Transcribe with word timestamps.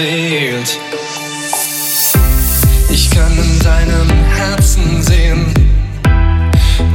fehlt. 0.00 0.78
Ich 2.88 3.10
kann 3.10 3.32
in 3.36 3.58
deinem 3.58 4.10
Herzen 4.34 5.02
sehen, 5.02 5.52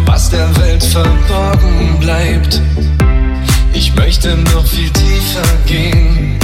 was 0.06 0.30
der 0.32 0.50
Welt 0.58 0.84
verborgen 0.84 2.00
bleibt. 2.00 2.62
Ich 3.74 3.94
möchte 3.96 4.36
noch 4.54 4.66
viel 4.66 4.90
tiefer 4.90 5.50
gehen, 5.68 6.40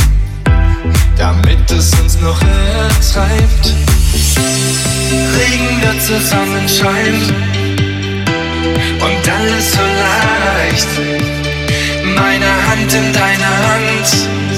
damit 1.17 1.71
es 1.71 1.99
uns 1.99 2.19
noch 2.21 2.39
ertreibt. 2.41 3.65
Regen 5.37 5.81
wird 5.81 6.01
zu 6.01 6.19
Sonnenschein 6.19 7.15
und 9.07 9.23
alles 9.35 9.71
so 9.73 9.85
leicht. 10.05 10.87
Meine 12.15 12.51
Hand 12.67 12.93
in 12.93 13.13
deiner 13.13 13.55
Hand 13.67 14.50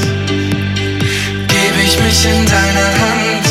mich 2.13 2.25
in 2.25 2.45
deine 2.45 2.85
Hand. 3.01 3.45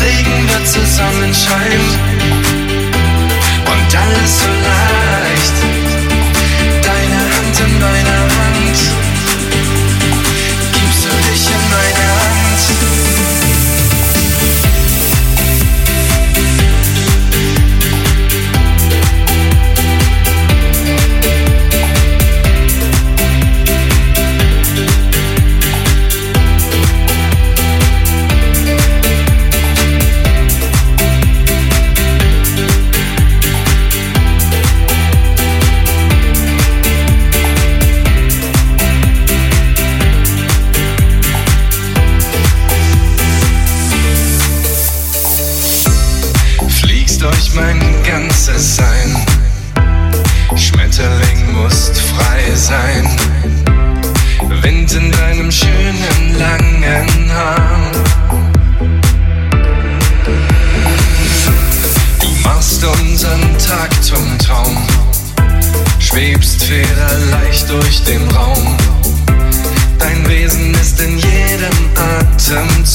Regen 0.00 0.48
wird 0.48 0.66
zu 0.66 0.80
Sonnenschein 0.86 1.80
und 3.72 3.96
alles 3.96 4.40
so 4.40 4.48
leicht. 4.68 5.65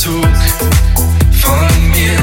Zug 0.01 0.25
von 1.31 1.67
mir. 1.91 2.17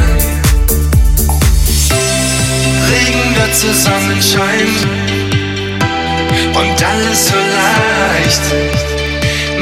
Regen 2.90 3.36
wird 3.36 3.54
zu 3.54 3.72
Sonnenschein 3.72 4.66
und 6.54 6.82
alles 6.82 7.28
so 7.28 7.36
leicht. 7.36 8.42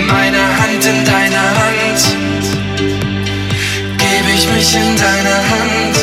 Meine 0.08 0.38
Hand 0.38 0.82
in 0.82 1.04
deiner 1.04 1.48
Hand, 1.60 2.00
gebe 3.98 4.30
ich 4.34 4.48
mich 4.48 4.74
in 4.76 4.96
deine 4.96 5.36
Hand. 5.52 5.96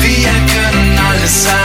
Wir 0.00 0.32
können 0.54 0.98
alles 1.06 1.44
sein. 1.44 1.57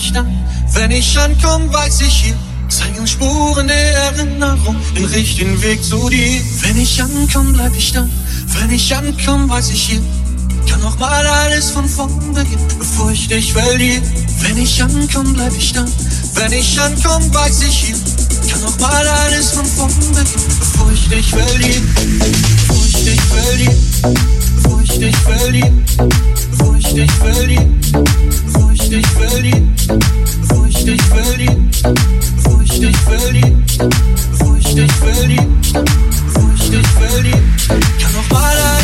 mich 0.00 0.16
an. 0.16 0.26
Wenn 0.72 0.90
ich 0.90 1.18
ankomme, 1.18 1.70
weiß 1.72 2.00
ich 2.00 2.24
hier, 2.24 2.34
zeigen 2.68 3.06
Spuren 3.06 3.68
der 3.68 3.92
Erinnerung 4.04 4.76
den 4.96 5.04
richtigen 5.04 5.60
Weg 5.62 5.82
zu 5.84 6.08
dir. 6.08 6.40
Wenn 6.62 6.78
ich 6.78 7.02
ankomme, 7.02 7.52
bleib 7.52 7.76
ich 7.76 7.92
da. 7.92 8.08
Wenn 8.58 8.70
ich 8.70 8.94
ankomme, 8.94 9.48
weiß 9.48 9.70
ich 9.70 9.82
hier, 9.82 10.00
kann 10.66 10.80
nochmal 10.80 11.26
alles 11.26 11.70
von 11.70 11.86
vorn 11.86 12.32
beginnen, 12.32 12.66
bevor 12.78 13.10
ich 13.10 13.28
dich 13.28 13.52
verliere. 13.52 14.02
Wenn 14.40 14.56
ich 14.56 14.82
ankomme, 14.82 15.34
bleib 15.34 15.54
ich 15.54 15.72
da. 15.72 15.84
Wenn 16.34 16.52
ich 16.52 16.80
ankomme, 16.80 17.34
weiß 17.34 17.62
ich 17.62 17.76
hier, 17.84 17.96
kann 18.50 18.60
nochmal 18.62 19.06
alles 19.06 19.50
von 19.50 19.66
vorn 19.66 19.94
beginnen, 20.14 20.56
bevor 20.60 20.90
ich 20.92 21.08
dich 21.08 21.28
verliere. 21.28 21.82
Bevor 22.66 22.86
ich 22.86 23.04
dich 23.04 23.20
verliere. 23.20 23.76
Bevor 24.56 24.80
ich 24.82 24.98
dich 24.98 25.16
verliere. 25.16 25.72
Bevor 26.50 26.76
ich 26.76 26.94
dich 26.94 27.12
verliere. 27.12 27.68
Ich 28.92 29.02
kann 38.02 38.16
auch 38.16 38.32
mal 38.32 38.79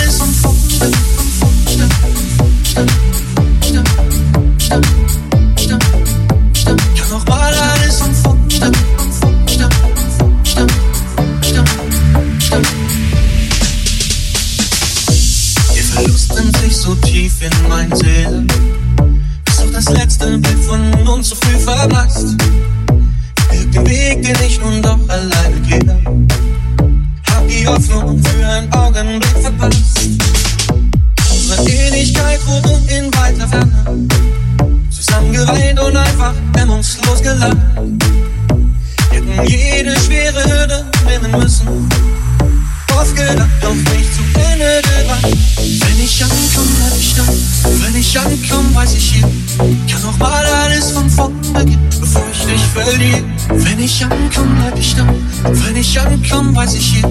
Wenn 55.76 55.83
ich 55.83 56.00
ankomme, 56.00 56.56
weiß 56.56 56.73
ich 56.73 56.87
hier, 56.87 57.02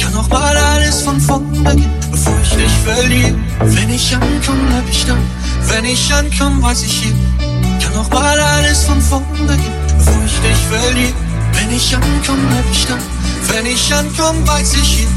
kann 0.00 0.12
noch 0.12 0.28
mal 0.28 0.56
alles 0.56 1.02
von 1.02 1.20
vorn 1.20 1.50
beginnen, 1.64 1.90
bevor 2.08 2.34
ich 2.40 2.50
dich 2.50 2.72
verliere. 2.84 3.34
Wenn 3.58 3.90
ich 3.90 4.14
ankomme, 4.14 4.60
bleib 4.68 4.88
ich 4.88 5.06
da. 5.06 5.16
Wenn 5.66 5.84
ich 5.84 6.14
ankomme, 6.14 6.62
weiß 6.62 6.84
ich 6.84 7.02
hier, 7.02 7.12
kann 7.82 7.94
noch 7.94 8.08
mal 8.10 8.38
alles 8.38 8.84
von 8.84 9.02
vorn 9.02 9.24
beginnen, 9.32 9.72
bevor 9.98 10.22
ich 10.24 10.38
dich 10.38 10.56
verliere. 10.70 11.12
Wenn 11.54 11.76
ich 11.76 11.96
ankomme, 11.96 12.46
bleib 12.48 12.64
ich 12.70 12.86
da. 12.86 12.96
Wenn 13.48 13.66
ich 13.66 13.92
ankomme, 13.92 14.46
weiß 14.46 14.74
ich 14.74 14.98
hier, 14.98 15.08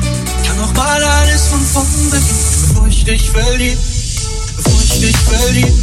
kann 0.48 0.58
noch 0.58 0.74
mal 0.74 1.03
alles 1.03 1.46
von 1.46 1.62
vorn 1.62 2.10
beginnen, 2.10 2.69
bevor 2.69 2.88
ich 2.88 3.03
dich 3.03 3.29
verliere 3.29 3.77
ich 5.00 5.13
dich 5.13 5.18
verlieb, 5.18 5.74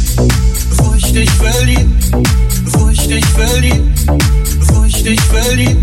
bevor 0.69 0.95
ich 0.95 1.11
dich 1.11 1.31
verlieb, 1.31 1.87
bevor 2.65 2.91
ich 2.91 3.07
dich 3.07 3.25
verlieb, 3.25 3.81
bevor 4.59 4.85
ich 4.85 5.03
dich 5.03 5.21
verlieb, 5.21 5.77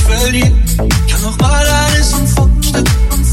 verlieb, 0.00 0.52
kann 1.08 1.22
noch 1.22 1.38
mal 1.38 1.66
alles 1.66 2.10
von 2.10 2.26
vorn 2.26 2.62
Stück 2.62 2.88
und 3.10 3.31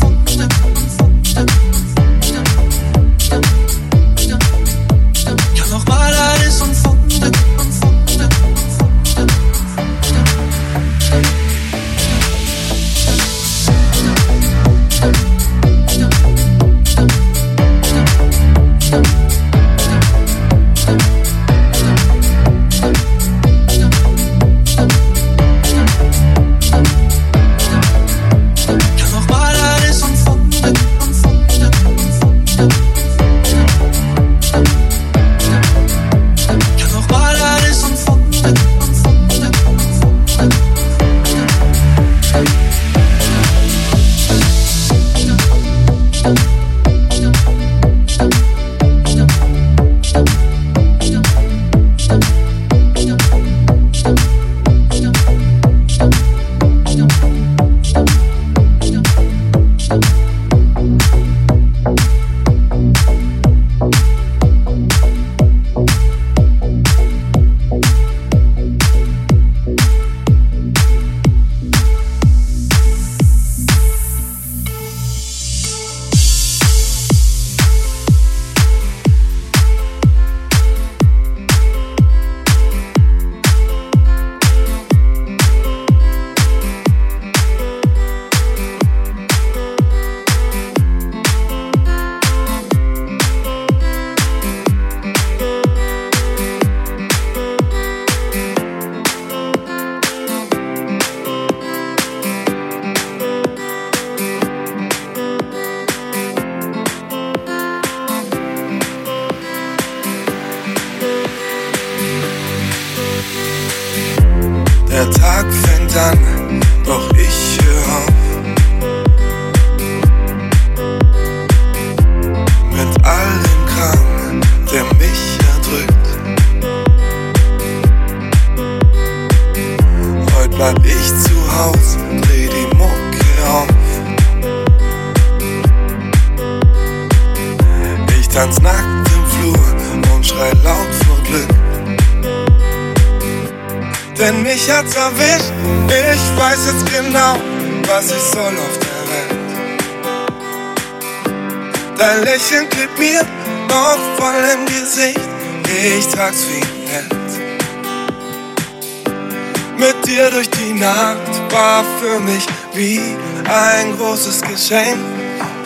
ein 163.90 163.98
großes 163.98 164.42
Geschenk. 164.42 164.98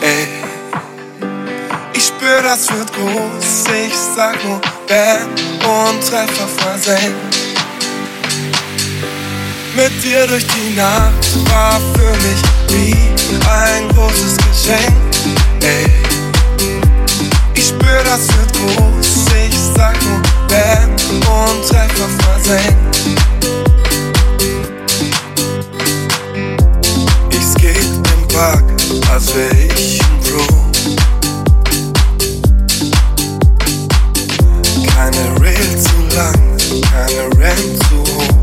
Ey. 0.00 0.26
Ich 1.92 2.06
spür, 2.06 2.42
das 2.42 2.70
wird 2.70 2.92
groß, 2.92 3.64
ich 3.86 3.94
sag 4.16 4.42
nur 4.44 4.60
Bam 4.88 5.28
und 5.30 6.00
Treffer 6.00 6.48
versenkt. 6.58 7.36
Mit 9.76 9.92
dir 10.02 10.26
durch 10.26 10.46
die 10.46 10.74
Nacht 10.76 11.50
war 11.50 11.80
für 11.94 12.12
mich 12.26 12.42
wie 12.68 12.96
ein 13.48 13.88
großes 13.88 14.36
Geschenk. 14.36 14.94
Ey. 15.62 15.86
Ich 17.54 17.68
spür, 17.68 18.02
das 18.04 18.28
wird 18.36 18.52
groß, 18.52 19.26
ich 19.48 19.56
sag 19.76 19.96
nur 20.04 20.22
Bam 20.48 20.90
und 20.90 21.68
Treffer 21.68 22.08
versenkt. 22.24 22.93
Im 28.34 28.40
Park, 28.40 28.64
als 29.12 29.34
wär 29.34 29.50
ich 29.52 30.00
ein 30.00 30.20
Pro. 30.20 30.46
Keine 34.94 35.40
Rail 35.40 35.78
zu 35.78 35.96
lang, 36.16 36.40
keine 36.90 37.24
Ramp 37.38 37.72
zu 37.88 37.96
hoch. 38.14 38.34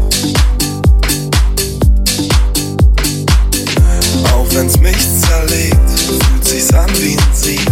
Auch 4.33 4.47
wenn's 4.53 4.77
mich 4.79 5.01
zerlegt, 5.21 5.89
fühlt 5.99 6.45
sich's 6.45 6.73
an 6.73 6.89
wie 6.99 7.17
ein 7.17 7.33
Sieg. 7.33 7.67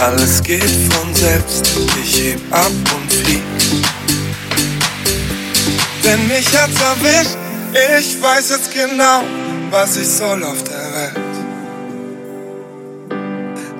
Alles 0.00 0.42
geht 0.42 0.62
von 0.90 1.14
selbst, 1.14 1.70
ich 2.02 2.22
heb 2.22 2.40
ab 2.50 2.72
und 2.94 3.12
flieg. 3.12 3.42
Denn 6.04 6.26
mich 6.28 6.46
hat's 6.56 6.80
erwischt, 6.80 7.36
ich 7.98 8.20
weiß 8.20 8.50
jetzt 8.50 8.72
genau, 8.72 9.22
was 9.70 9.96
ich 9.96 10.08
soll 10.08 10.42
auf 10.44 10.62
der 10.64 10.92
Welt. 10.94 11.14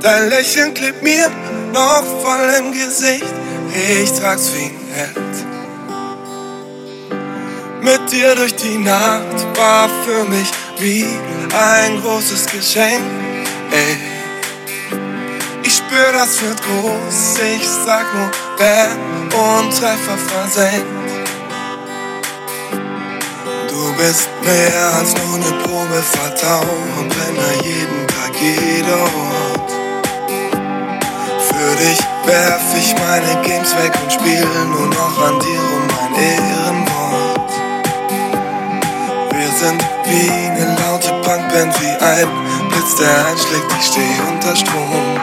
Dein 0.01 0.29
Lächeln 0.29 0.75
klebt 0.75 1.03
mir 1.03 1.31
noch 1.73 2.05
voll 2.23 2.55
im 2.59 2.73
Gesicht, 2.73 3.35
ich 3.75 4.13
trag's 4.13 4.53
wie 4.55 4.67
ein 4.67 4.81
Held. 4.95 5.59
Mit 7.83 8.13
dir 8.13 8.35
durch 8.35 8.55
die 8.55 8.79
Nacht 8.79 9.57
war 9.57 9.89
für 10.05 10.25
mich 10.25 10.51
wie 10.79 11.07
ein 11.57 12.01
großes 12.03 12.47
Geschenk. 12.47 13.03
Ey. 13.71 13.97
Ich 15.63 15.77
spür, 15.77 16.13
das 16.13 16.41
wird 16.43 16.61
groß, 16.63 17.39
ich 17.57 17.69
sag 17.69 18.07
nur 18.15 18.31
Bam 18.59 19.61
und 19.61 19.71
Treffer 19.77 20.19
versenkt. 20.19 21.08
Bist 23.99 24.29
mehr 24.45 24.95
als 24.97 25.13
nur 25.13 25.35
eine 25.35 25.61
Probe 25.65 26.01
und 27.01 27.11
wenn 27.19 27.37
er 27.37 27.67
jeden 27.67 28.07
Tag 28.07 28.31
jeder 28.41 29.03
Ort. 29.03 29.73
Für 31.49 31.77
dich 31.83 31.99
werf 32.25 32.63
ich 32.79 32.95
meine 32.95 33.43
Games 33.43 33.75
weg 33.75 33.93
und 34.01 34.13
spiel 34.13 34.47
nur 34.71 34.87
noch 34.87 35.21
an 35.21 35.41
dir 35.41 35.61
um 35.75 35.85
mein 35.89 36.15
Ehrenwort. 36.15 37.51
Wir 39.33 39.49
sind 39.49 39.83
wie 40.05 40.31
eine 40.31 40.77
laute 40.81 41.11
Punkband, 41.25 41.75
wie 41.81 42.05
ein 42.05 42.69
Blitz, 42.69 42.95
der 43.01 43.27
einschlägt, 43.27 43.67
ich 43.81 43.87
steh 43.87 44.23
unter 44.31 44.55
Strom. 44.55 45.21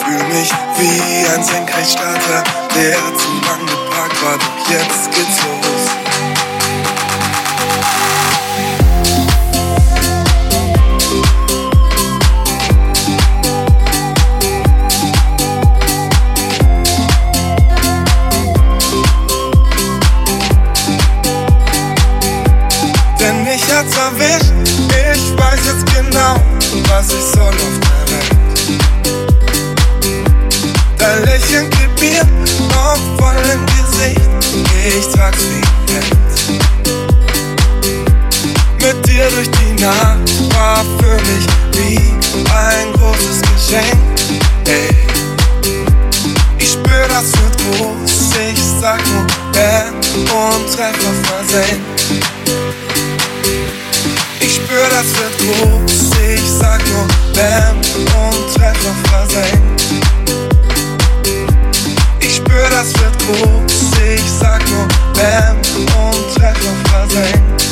Fühl 0.00 0.24
mich 0.32 0.50
wie 0.78 1.28
ein 1.34 1.44
Senkrechtstarter, 1.44 2.44
der 2.74 2.96
zu 3.14 3.28
lang 3.44 3.66
geparkt 3.66 4.24
war, 4.24 4.38
doch 4.38 4.70
jetzt 4.70 5.10
geht's 5.10 5.42
los. 5.44 6.07
Erwischt. 24.18 24.52
Ich 24.90 25.36
weiß 25.38 25.60
jetzt 25.66 25.86
genau, 25.94 26.36
was 26.88 27.06
ich 27.12 27.24
soll 27.34 27.54
auf 27.54 27.78
der 27.82 28.04
Welt. 28.12 28.36
Dein 30.98 31.24
Lächeln 31.24 31.70
gibt 31.70 32.00
mir 32.00 32.24
noch 32.68 32.98
voll 33.18 33.36
im 33.52 33.64
Gesicht. 33.66 34.20
Ich 34.86 35.06
trag's 35.14 35.44
wie 35.50 35.62
Held. 35.92 36.06
Mit 38.80 39.06
dir 39.06 39.28
durch 39.30 39.50
die 39.50 39.82
Nacht 39.82 40.54
war 40.54 40.84
für 40.98 41.16
mich 41.16 41.46
wie 41.72 42.00
ein 42.52 42.92
großes 42.94 43.42
Geschenk. 43.42 43.98
Ey. 44.66 44.96
Ich 46.58 46.72
spür, 46.72 47.06
das 47.08 47.32
wird 47.32 47.56
groß. 47.58 48.12
Ich 48.52 48.60
sag 48.80 49.00
nur 49.08 49.26
und 50.28 50.74
Treffer 50.74 51.28
versenkt 54.40 54.54
spür, 54.54 54.86
das 54.90 55.06
wird 55.18 55.36
groß. 55.38 56.10
Ich 56.34 56.50
sag 56.60 56.80
nur 56.88 57.06
Bam 57.34 57.76
und 57.76 58.54
Treffer 58.54 58.94
versenkt. 59.10 59.82
Ich 62.20 62.36
spür, 62.36 62.68
das 62.70 62.92
wird 63.00 63.18
groß. 63.18 63.72
Ich 64.14 64.30
sag 64.38 64.62
nur 64.70 64.86
Bam 65.14 65.56
und 65.56 66.34
Treffer 66.36 66.74
versenkt. 66.88 67.62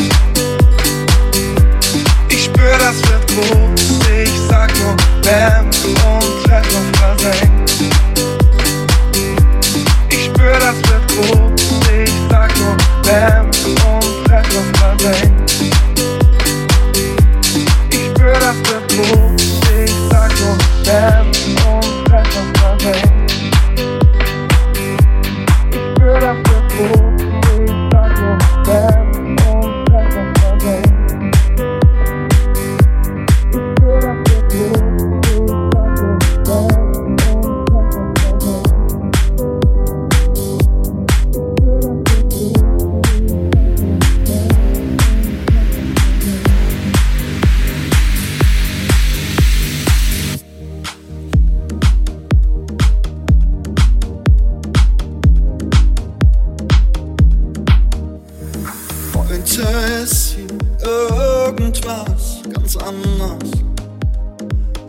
Ich 2.29 2.45
spür, 2.45 2.79
das 2.79 2.97
wird 3.09 3.27
groß. 3.29 3.81
Ich 4.25 4.33
sag 4.49 4.73
nur 4.81 4.97
Bam 5.23 5.67
und 5.67 6.45
Treffer 6.45 6.83
versenkt. 6.99 7.73
Ich 10.09 10.25
spür, 10.25 10.59
das 10.59 10.77
wird 10.91 11.07
groß. 11.15 11.61
Ich 12.05 12.13
sag 12.29 12.59
nur 12.59 12.77
Bam 13.03 13.47
und 13.47 14.27
Treffer 14.27 14.65
versenkt. 14.79 15.36
Bam 20.87 21.27
und 21.27 22.05
Treffer 22.07 22.45
versenkt. 22.55 23.05
Ich 23.05 23.16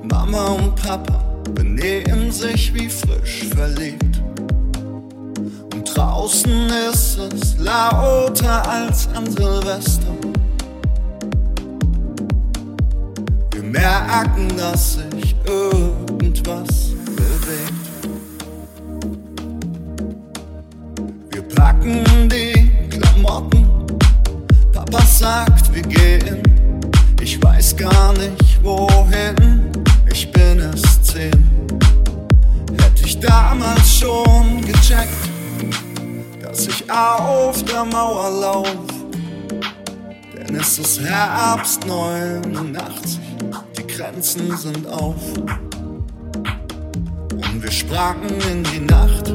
Mama 0.09 0.47
und 0.47 0.75
Papa 0.75 1.23
benehmen 1.53 2.31
sich 2.31 2.73
wie 2.73 2.89
frisch 2.89 3.45
verliebt. 3.55 4.21
Und 5.73 5.95
draußen 5.95 6.69
ist 6.89 7.17
es 7.17 7.57
lauter 7.57 8.67
als 8.69 9.07
an 9.15 9.29
Silvester. 9.29 10.13
Wir 13.53 13.63
merken, 13.63 14.47
dass 14.57 14.93
sich 14.93 15.35
irgendwas 15.45 16.91
bewegt. 17.15 17.73
Wir 21.31 21.41
packen 21.55 22.29
die 22.29 22.71
Klamotten. 22.89 23.67
Papa 24.71 25.01
sagt, 25.01 25.73
wir 25.73 25.81
gehen. 25.81 26.43
Ich 27.21 27.41
weiß 27.43 27.75
gar 27.75 28.13
nicht 28.13 28.63
wohin 28.63 29.67
ich 30.17 30.31
bin 30.31 30.59
es 30.59 31.01
zehn. 31.03 31.47
Hätte 32.79 33.03
ich 33.05 33.19
damals 33.19 33.99
schon 33.99 34.61
gecheckt, 34.61 35.13
dass 36.41 36.65
ich 36.65 36.89
auf 36.89 37.63
der 37.63 37.85
Mauer 37.85 38.31
lauf. 38.31 38.87
Denn 40.35 40.55
es 40.55 40.79
ist 40.79 41.01
Herbst 41.01 41.85
89, 41.85 43.19
die 43.77 43.85
Grenzen 43.85 44.57
sind 44.57 44.87
auf. 44.87 45.21
Und 47.29 47.61
wir 47.61 47.71
sprangen 47.71 48.41
in 48.51 48.63
die 48.63 48.79
Nacht. 48.79 49.33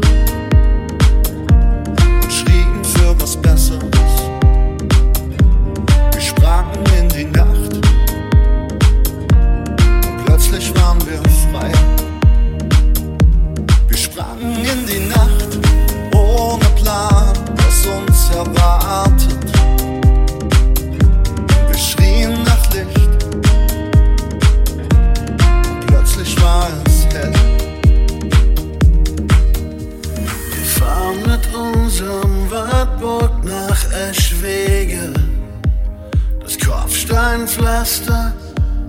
Pflaster 37.46 38.32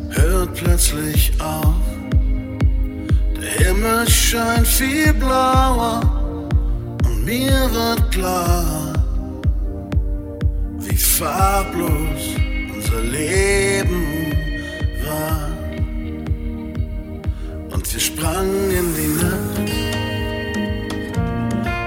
hört 0.10 0.54
plötzlich 0.54 1.32
auf. 1.40 1.76
Der 3.42 3.68
Himmel 3.68 4.08
scheint 4.10 4.68
viel 4.68 5.14
blauer 5.14 6.02
und 7.06 7.26
mir 7.26 7.70
wird 7.72 8.12
klar, 8.12 8.94
wie 10.80 10.96
farblos 10.96 12.22
unser 12.76 13.02
Leben 13.02 14.34
war. 15.06 15.50
Und 17.72 17.94
wir 17.94 18.00
sprangen 18.00 18.72
in 18.72 18.94
die 18.96 19.24
Nacht 19.24 19.72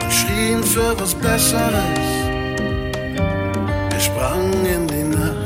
und 0.03 0.13
schrien 0.13 0.63
für 0.65 0.99
was 0.99 1.15
Besseres. 1.15 2.07
Wir 3.91 4.01
sprangen 4.01 4.67
in 4.67 4.87
die 4.89 5.17
Nacht 5.17 5.46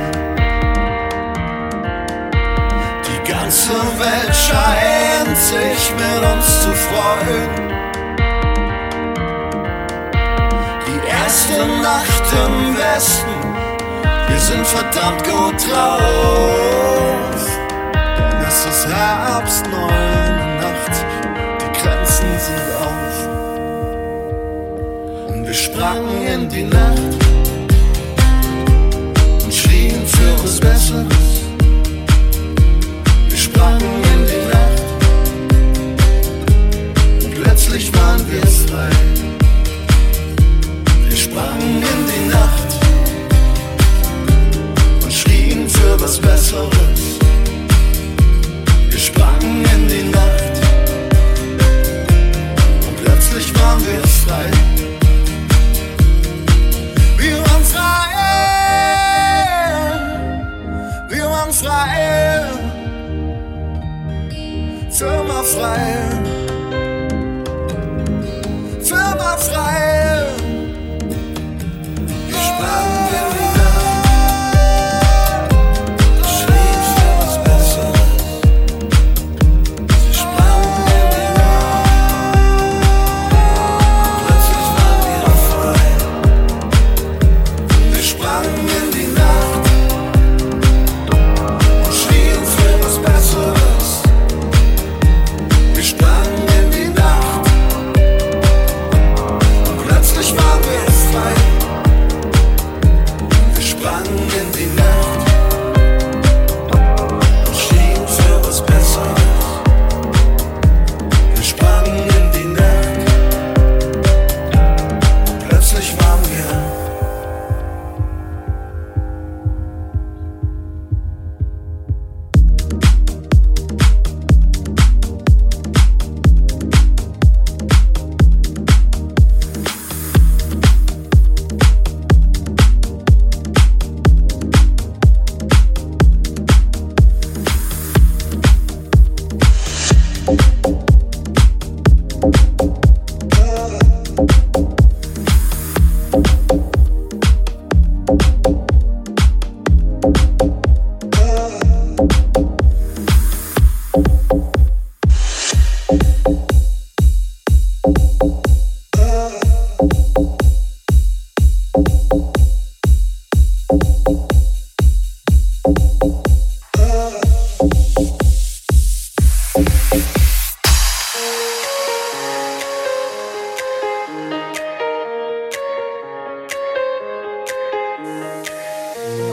ganze 3.51 3.73
Welt 3.99 4.33
scheint 4.33 5.37
sich 5.37 5.91
mit 5.95 6.23
uns 6.23 6.61
zu 6.61 6.71
freuen. 6.71 7.49
Die 10.87 11.01
erste 11.09 11.67
Nacht 11.81 12.27
im 12.45 12.77
Westen, 12.77 13.35
wir 14.29 14.39
sind 14.39 14.65
verdammt 14.65 15.23
gut 15.25 15.69
drauf. 15.69 15.99
Es 18.47 18.65
ist 18.65 18.87
Herbst, 18.87 19.65
neune 19.69 20.61
Nacht, 20.61 21.05
die 21.59 21.71
Grenzen 21.77 22.39
sind 22.39 22.69
auf. 22.79 23.15
Und 25.27 25.45
wir 25.45 25.53
sprangen 25.53 26.21
in 26.25 26.47
die 26.47 26.63
Nacht 26.63 27.17
und 29.43 29.53
schrien 29.53 30.07
für 30.07 30.41
was 30.41 30.57
Besseres. 30.57 31.40
Wir 33.51 33.59
sprangen 33.59 34.03
in 34.13 34.25
die 34.27 34.43
Nacht 34.51 34.83
und 37.23 37.33
plötzlich 37.43 37.93
waren 37.93 38.21
wir 38.31 38.47
frei. 38.47 38.89
Wir 41.09 41.17
sprangen 41.17 41.83
in 41.83 42.07
die 42.07 42.25
Nacht 42.31 42.69
und 45.03 45.13
schrien 45.13 45.67
für 45.69 45.99
was 45.99 46.17
Besseres. 46.17 47.19
Wir 48.89 48.99
sprangen 48.99 49.65
in 49.75 49.87
die 49.87 50.03
Nacht 50.11 50.61
und 52.87 52.95
plötzlich 53.03 53.53
waren 53.59 53.81
wir 53.85 54.07
frei. 54.07 54.49
Wir 57.17 57.37
waren 57.37 57.65
frei, 57.65 58.07
wir 61.09 61.25
waren 61.25 61.53
frei, 61.53 62.60
immer 65.01 65.43
frei, 65.43 65.97
immer 68.79 69.37
frei. 69.37 69.90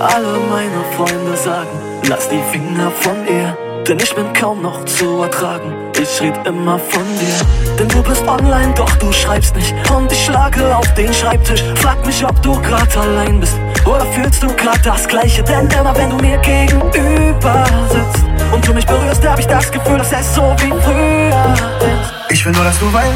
Alle 0.00 0.38
meine 0.48 0.84
Freunde 0.96 1.36
sagen, 1.36 1.66
lass 2.08 2.28
die 2.28 2.40
Finger 2.52 2.88
von 3.00 3.16
ihr. 3.26 3.56
Denn 3.88 3.98
ich 3.98 4.14
bin 4.14 4.32
kaum 4.32 4.62
noch 4.62 4.84
zu 4.84 5.22
ertragen. 5.22 5.72
Ich 6.00 6.20
red 6.20 6.34
immer 6.46 6.78
von 6.78 7.02
dir. 7.18 7.76
Denn 7.76 7.88
du 7.88 8.00
bist 8.04 8.22
online, 8.28 8.72
doch 8.76 8.94
du 8.98 9.10
schreibst 9.12 9.56
nicht. 9.56 9.74
Und 9.90 10.12
ich 10.12 10.24
schlage 10.24 10.76
auf 10.76 10.86
den 10.94 11.12
Schreibtisch. 11.12 11.64
Frag 11.76 12.06
mich, 12.06 12.24
ob 12.24 12.40
du 12.42 12.60
grad 12.62 12.96
allein 12.96 13.40
bist. 13.40 13.58
Oder 13.86 14.06
fühlst 14.12 14.40
du 14.40 14.46
grad 14.54 14.86
das 14.86 15.08
Gleiche? 15.08 15.42
Denn 15.42 15.68
immer 15.68 15.96
wenn 15.96 16.10
du 16.10 16.16
mir 16.18 16.38
gegenüber 16.38 17.64
sitzt 17.90 18.24
und 18.52 18.68
du 18.68 18.74
mich 18.74 18.86
berührst, 18.86 19.26
hab 19.28 19.40
ich 19.40 19.46
das 19.46 19.68
Gefühl, 19.68 19.98
dass 19.98 20.12
es 20.12 20.32
so 20.32 20.54
wie 20.58 20.70
früher 20.80 21.54
ist. 21.80 22.12
Ich 22.30 22.46
will 22.46 22.52
nur, 22.52 22.62
dass 22.62 22.78
du 22.78 22.92
weißt, 22.92 23.08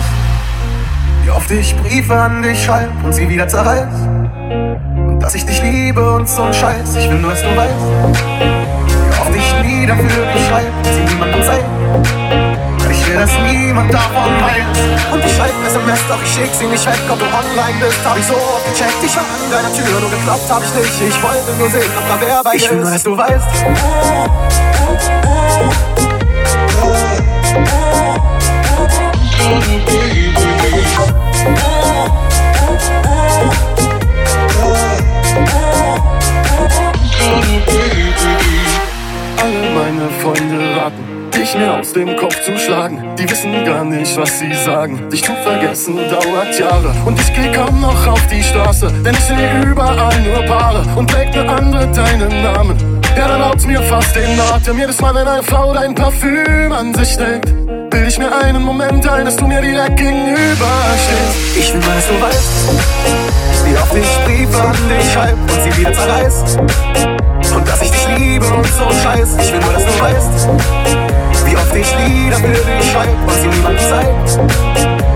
wie 1.22 1.30
oft 1.30 1.50
ich 1.52 1.76
Briefe 1.76 2.14
an 2.14 2.42
dich 2.42 2.64
schreib 2.64 2.90
und 3.04 3.12
sie 3.12 3.28
wieder 3.28 3.46
zerreiß. 3.46 4.11
Dass 5.22 5.34
ich 5.36 5.46
dich 5.46 5.62
liebe 5.62 6.14
und 6.14 6.28
so 6.28 6.42
ein 6.42 6.52
Scheiß. 6.52 6.96
Ich 6.96 7.08
will 7.08 7.18
nur, 7.20 7.30
dass 7.30 7.42
du 7.42 7.56
weißt, 7.56 7.74
wie 8.86 9.20
oft 9.20 9.36
ich 9.36 9.62
Lieder 9.62 9.94
für 9.94 10.02
dich 10.02 10.46
schreib 10.48 10.72
sie 10.82 11.04
niemandem. 11.14 11.40
Weil 12.78 12.90
ich 12.90 13.06
will, 13.06 13.14
dass 13.14 13.30
niemand 13.38 13.94
davon 13.94 14.32
weiß. 14.42 15.12
Und 15.12 15.24
ich 15.24 15.36
schreib 15.36 15.52
SMS, 15.64 16.00
doch 16.08 16.22
ich 16.24 16.32
schick 16.34 16.50
sie 16.58 16.66
nicht 16.66 16.84
weg, 16.84 16.98
ob 17.08 17.20
du 17.20 17.24
online 17.24 17.78
bist. 17.80 18.04
Hab 18.04 18.18
ich 18.18 18.26
so 18.26 18.34
oft 18.34 18.64
gecheckt, 18.66 18.98
ich 19.04 19.14
war 19.14 19.22
an 19.22 19.50
deiner 19.50 19.72
Tür, 19.72 20.00
nur 20.00 20.10
geklopft 20.10 20.50
hab 20.50 20.62
ich 20.64 20.74
nicht. 20.74 21.14
Ich 21.14 21.22
wollte 21.22 21.52
nur 21.56 21.70
sehen, 21.70 21.92
ob 21.96 22.08
da 22.08 22.18
wer 22.20 22.42
bei 22.42 22.56
Ich 22.56 22.68
will 22.68 22.78
nur, 22.78 22.90
dass 22.90 23.02
du 23.04 23.16
weißt. 23.16 23.46
Alle 39.42 39.70
meine 39.74 40.08
Freunde 40.22 40.76
raten, 40.76 41.30
dich 41.32 41.54
mir 41.54 41.72
aus 41.72 41.92
dem 41.92 42.16
Kopf 42.16 42.40
zu 42.44 42.56
schlagen. 42.58 43.02
Die 43.18 43.28
wissen 43.28 43.64
gar 43.64 43.84
nicht, 43.84 44.16
was 44.16 44.38
sie 44.38 44.54
sagen. 44.54 45.08
Dich 45.10 45.24
zu 45.24 45.32
vergessen 45.42 45.96
dauert 45.96 46.58
Jahre. 46.58 46.94
Und 47.04 47.18
ich 47.20 47.32
geh 47.34 47.50
kaum 47.52 47.80
noch 47.80 48.06
auf 48.06 48.24
die 48.28 48.42
Straße, 48.42 48.92
denn 49.04 49.14
ich 49.14 49.20
sehe 49.20 49.62
überall 49.64 50.20
nur 50.20 50.44
Paare 50.44 50.84
und 50.96 51.10
trägt 51.10 51.36
eine 51.36 51.50
andere 51.50 51.88
deinen 51.88 52.42
Namen. 52.42 53.00
Ja, 53.16 53.28
dann 53.28 53.42
raubt's 53.42 53.66
mir 53.66 53.82
fast 53.82 54.14
den 54.16 54.38
Atem. 54.40 54.78
Jedes 54.78 55.00
Mal, 55.00 55.14
wenn 55.14 55.28
eine 55.28 55.42
Frau 55.42 55.74
dein 55.74 55.94
Parfüm 55.94 56.72
an 56.72 56.94
sich 56.94 57.16
denkt, 57.16 57.46
bild 57.90 58.08
ich 58.08 58.18
mir 58.18 58.34
einen 58.34 58.62
Moment 58.62 59.06
ein, 59.08 59.24
dass 59.24 59.36
du 59.36 59.46
mir 59.46 59.60
direkt 59.60 59.96
gegenüberstehst. 59.96 61.56
Ich 61.58 61.72
will 61.72 61.80
mal, 61.80 61.96
dass 61.96 62.08
du 62.08 62.20
weißt, 62.20 63.41
wie 63.72 63.78
oft 63.78 63.94
ich 63.94 64.18
Briefe 64.24 64.60
an 64.60 64.76
dich 64.88 65.12
schreib 65.12 65.32
und 65.32 65.62
sie 65.62 65.76
wieder 65.78 65.92
zerreiß. 65.92 66.56
Und 67.54 67.68
dass 67.68 67.82
ich 67.82 67.90
dich 67.90 68.08
liebe 68.18 68.46
und 68.46 68.66
so 68.66 68.84
ein 68.84 68.96
Scheiß. 69.02 69.36
Ich 69.40 69.52
will 69.52 69.60
nur, 69.60 69.72
dass 69.72 69.84
du 69.84 70.00
weißt, 70.00 70.48
wie 71.46 71.56
oft 71.56 71.74
ich 71.74 71.86
Lieder 71.96 72.36
für 72.36 72.48
dich 72.48 72.92
schreib 72.92 73.08
und 73.08 73.32
sie 73.40 73.48
niemandem 73.48 73.84
zeig. 73.88 74.06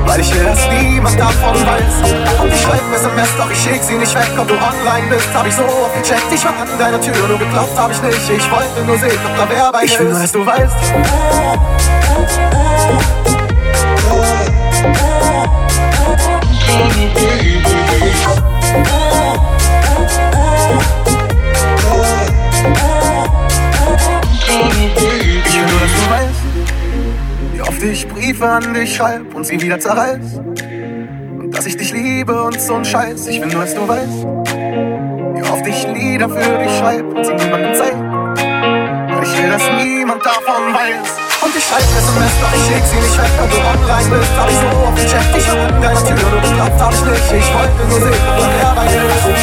Weil 0.06 0.20
ich 0.20 0.34
will, 0.34 0.44
dass 0.44 0.68
niemand 0.70 1.18
davon 1.18 1.54
weiß. 1.54 1.94
Und 2.40 2.52
ich 2.52 2.60
schreib 2.62 2.82
SMS, 2.94 3.28
doch 3.36 3.50
ich 3.50 3.58
schick 3.58 3.82
sie 3.82 3.94
nicht 3.94 4.14
weg. 4.14 4.30
Ob 4.38 4.46
du 4.48 4.54
online 4.54 5.08
bist, 5.10 5.28
hab 5.34 5.46
ich 5.46 5.54
so 5.54 5.62
oft 5.62 5.94
gecheckt. 6.02 6.32
Ich 6.32 6.44
war 6.44 6.52
an 6.52 6.78
deiner 6.78 7.00
Tür, 7.00 7.14
nur 7.28 7.38
geklopft 7.38 7.76
hab 7.76 7.90
ich 7.90 8.00
nicht. 8.02 8.30
Ich 8.30 8.50
wollte 8.50 8.84
nur 8.86 8.98
sehen, 8.98 9.18
ob 9.26 9.36
da 9.36 9.46
wer 9.48 9.72
bei 9.72 9.84
Ich 9.84 9.98
will 9.98 10.08
nur, 10.08 10.20
dass 10.20 10.32
du 10.32 10.46
weißt. 10.46 10.76
Ich 10.82 10.92
will 10.92 11.02
ich 27.96 28.08
Briefe 28.08 28.46
an 28.46 28.74
dich 28.74 28.94
schreib 28.94 29.34
und 29.34 29.46
sie 29.46 29.60
wieder 29.60 29.80
zerreiß. 29.80 30.36
Und 30.36 31.50
dass 31.50 31.64
ich 31.64 31.78
dich 31.78 31.92
liebe 31.92 32.42
und 32.42 32.58
so'n 32.58 32.84
Scheiß, 32.84 33.26
ich 33.28 33.40
will 33.40 33.48
nur, 33.48 33.62
dass 33.62 33.74
du 33.74 33.88
weißt. 33.88 34.22
Wie 35.34 35.42
oft 35.42 35.66
ich 35.66 35.86
Lieder 35.94 36.28
für 36.28 36.58
dich 36.58 36.76
schreib 36.76 37.04
und 37.04 37.24
sie 37.24 37.32
niemandem 37.32 37.74
zeig. 37.74 37.94
Weil 37.94 39.22
ich 39.22 39.42
will, 39.42 39.48
dass 39.48 39.62
niemand 39.82 40.26
davon 40.26 40.74
weiß. 40.74 41.25
Und 41.56 41.62
ich 41.62 41.68
schreib 41.68 41.80
SMS, 41.80 42.32
doch 42.38 42.52
ich 42.52 42.68
leg 42.68 42.84
sie 42.84 42.96
nicht 42.96 43.16
weg, 43.16 43.30
wenn 43.40 43.48
du 43.48 43.56
online 43.56 44.18
bist. 44.18 44.30
Hab 44.36 44.50
ich 44.50 44.56
so 44.56 44.66
oft 44.76 44.96
gecheckt, 44.96 45.36
ich 45.38 45.48
hab 45.48 45.56
in 45.56 45.80
deiner 45.80 46.04
Tür, 46.04 46.16
du 46.16 46.40
geklappt 46.48 46.80
hab 46.82 46.92
ich 46.92 47.00
nicht. 47.00 47.32
Ich 47.32 47.54
wollte 47.54 47.86
nur 47.88 47.98
sehen, 47.98 48.20
woher 48.36 48.74
deine 48.74 49.00
Lösung 49.00 49.36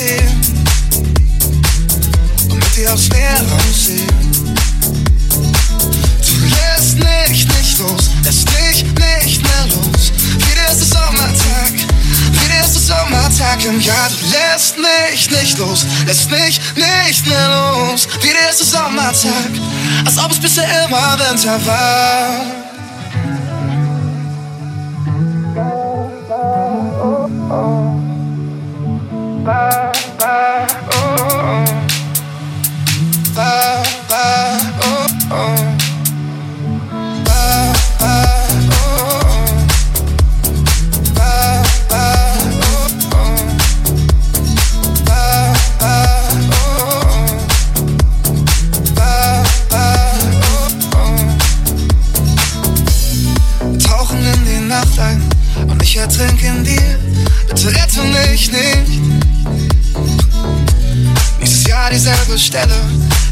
hier 0.00 0.22
und 2.50 2.54
mit 2.54 2.76
dir 2.76 2.92
aufs 2.92 3.08
Meer 3.10 3.36
sehen. 3.74 4.06
Du 6.26 6.34
lässt 6.46 6.98
mich 6.98 7.46
nicht 7.46 7.78
los, 7.78 8.10
lässt 8.24 8.48
mich 8.50 8.84
nicht 8.84 9.42
mehr 9.42 9.66
los. 9.66 10.12
Wieder 10.36 10.70
ist 10.72 10.82
es 10.82 10.90
Sommertag, 10.90 11.72
wieder 11.72 12.60
ist 12.64 12.76
es 12.76 12.86
Sommertag 12.86 13.64
im 13.64 13.80
Jahr. 13.80 14.08
Du 14.08 14.16
lässt 14.26 14.76
mich 14.78 15.30
nicht 15.30 15.58
los, 15.58 15.86
lässt 16.06 16.30
mich 16.30 16.60
nicht 16.76 17.26
mehr 17.26 17.48
los. 17.48 18.08
Wieder 18.22 18.50
ist 18.50 18.62
es 18.62 18.70
Sommertag, 18.70 19.50
als 20.04 20.18
ob 20.18 20.32
es 20.32 20.40
bisher 20.40 20.86
immer 20.86 21.18
Winter 21.18 21.66
war. 21.66 22.69
Nacht 54.70 55.00
ein 55.00 55.20
und 55.66 55.82
ich 55.82 55.96
ertrinke 55.96 56.46
in 56.46 56.62
dir. 56.62 56.98
Bitte 57.48 57.74
rette 57.74 58.02
mich 58.04 58.52
nicht. 58.52 58.89
Jahr 61.80 61.90
dieselbe 61.90 62.38
Stelle, 62.38 62.76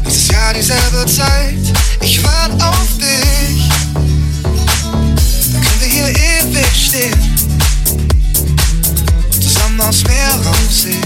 dieses 0.03 0.27
Jahr 0.29 0.51
dieselbe 0.55 1.05
Zeit. 1.05 1.53
Ich 2.01 2.23
warte 2.23 2.67
auf 2.67 2.97
dich. 2.97 3.69
Dann 3.93 5.61
können 5.61 5.81
wir 5.81 5.87
hier 5.87 6.09
ewig 6.09 6.65
stehen 6.73 7.13
und 9.33 9.43
zusammen 9.43 9.79
aufs 9.81 10.03
Meer 10.03 10.33
raussehen. 10.47 10.99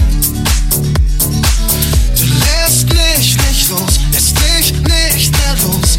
Du 2.16 2.24
lässt 2.24 2.88
mich 2.88 3.36
nicht 3.36 3.68
los, 3.68 4.00
lässt 4.10 4.34
mich 4.40 4.72
nicht 4.80 5.32
mehr 5.32 5.56
los. 5.66 5.98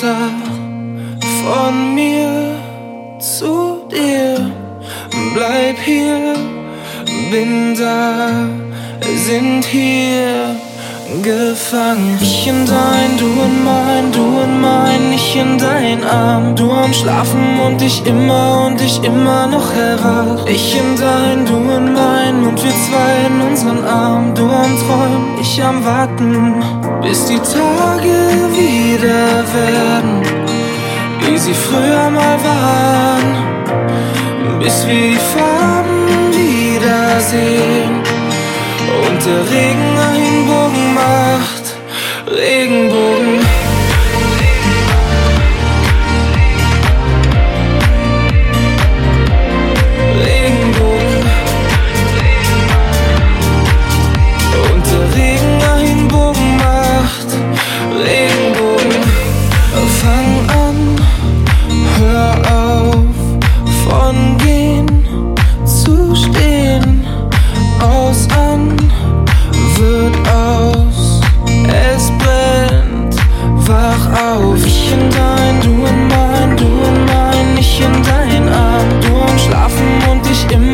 da, 0.00 0.16
von 1.42 1.94
mir 1.94 2.56
zu 3.18 3.88
dir. 3.90 4.52
Bleib 5.34 5.78
hier, 5.84 6.34
bin 7.30 7.74
da, 7.76 8.28
sind 9.16 9.64
hier 9.64 10.54
gefangen. 11.22 12.18
Ich 12.20 12.46
in 12.46 12.66
dein, 12.66 13.16
du 13.18 13.26
in 13.26 13.64
mein, 13.64 14.12
du 14.12 14.40
in 14.42 14.60
mein, 14.60 15.12
ich 15.12 15.36
in 15.36 15.58
dein 15.58 16.04
Arm. 16.04 16.54
Du 16.54 16.70
am 16.70 16.92
Schlafen 16.92 17.60
und 17.66 17.82
ich 17.82 18.04
immer 18.06 18.66
und 18.66 18.80
ich 18.80 19.02
immer 19.02 19.46
noch 19.46 19.72
hellwach. 19.72 20.46
Ich 20.46 20.76
in 20.76 20.96
dein, 20.98 21.46
du 21.46 21.56
in 21.56 21.92
mein 21.92 22.44
und 22.44 22.62
wir 22.62 22.72
zwei 22.86 23.26
in 23.26 23.40
unseren 23.40 23.84
Arm. 23.84 24.34
Du 24.34 24.44
am 24.44 24.78
Träumen, 24.78 25.38
ich 25.40 25.62
am 25.62 25.84
Warten, 25.84 26.62
bis 27.04 27.26
die 27.26 27.38
Tage 27.38 28.16
wieder 28.50 29.44
werden, 29.54 30.22
wie 31.20 31.38
sie 31.38 31.54
früher 31.54 32.10
mal 32.10 32.38
waren. 32.42 33.28
Bis 34.58 34.86
wir 34.86 35.10
die 35.10 35.18
Farben 35.34 36.32
wiedersehen 36.32 38.02
und 39.06 39.26
der 39.26 39.42
Regen 39.50 39.98
ein 40.10 40.46
Bogen 40.46 40.94
macht. 40.94 41.64
Regenbogen. 42.26 43.43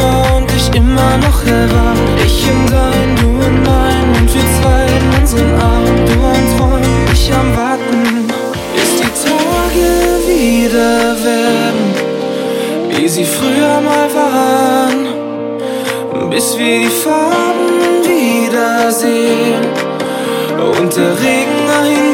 Und 0.01 0.51
ich 0.51 0.51
immer 0.51 0.51
und 0.51 0.51
ich 0.57 0.77
immer 0.77 1.17
noch 1.19 1.45
heran. 1.45 1.99
Ich 2.25 2.49
in 2.49 2.67
dein, 2.67 3.17
du 3.17 3.29
in 3.47 3.63
mein 3.63 4.07
und 4.19 4.35
wir 4.35 4.47
zwei 4.59 4.85
in 4.99 5.21
unseren 5.21 5.55
Armen. 5.61 5.99
Du 6.07 6.17
am 6.33 6.43
Träumen, 6.57 7.09
ich 7.13 7.33
am 7.33 7.57
Warten, 7.57 8.27
bis 8.75 8.91
die 9.01 9.13
Tage 9.27 9.89
wieder 10.27 11.17
werden, 11.25 11.85
wie 12.91 13.09
sie 13.09 13.25
früher 13.25 13.81
mal 13.81 14.09
waren. 14.15 15.01
Bis 16.31 16.57
wir 16.57 16.79
die 16.81 16.87
Farben 16.87 18.05
wiedersehen 18.05 19.65
und 20.79 20.97
der 20.97 21.13
Regen 21.21 21.61
einen 21.81 22.10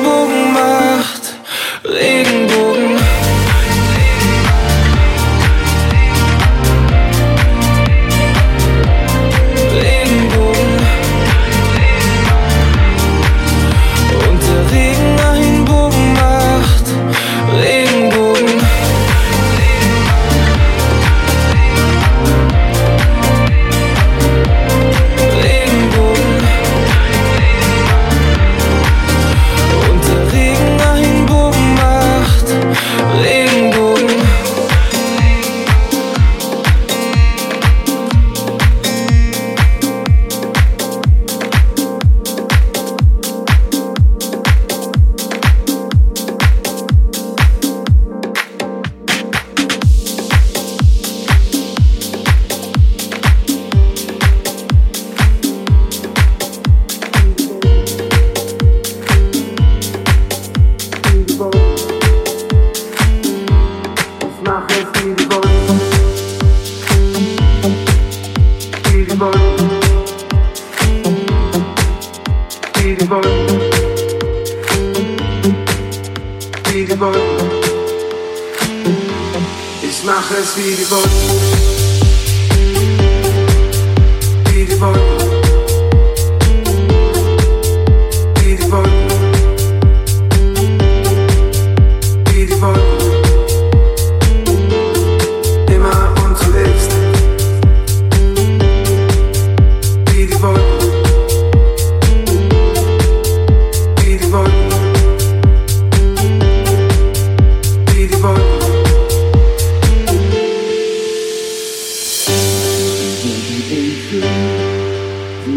Sie 114.09 114.23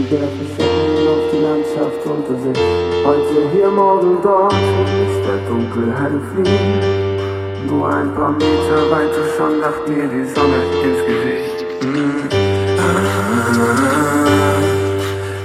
werfen 0.10 0.48
Schatten 0.58 1.08
auf 1.08 1.24
die 1.32 1.38
Landschaft 1.38 2.02
unter 2.04 2.36
sich. 2.42 2.58
Heute 3.06 3.38
hier, 3.54 3.70
morgen 3.70 4.18
dort, 4.24 4.54
ist 4.54 5.22
der 5.28 5.38
Dunkelheit 5.48 6.19
fliehen. 6.34 7.67
Nur 7.67 7.88
ein 7.88 8.15
paar 8.15 8.32
Meter 8.32 8.90
weiter 8.90 9.23
schon 9.38 9.60
lacht 9.60 9.88
mir 9.88 10.08
die 10.08 10.26
Sonne 10.34 10.63
ins 10.82 11.02
Gesicht. 11.06 11.58